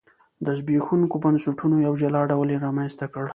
[0.45, 3.25] د زبېښونکو بنسټونو یو جلا ډول یې رامنځته کړ.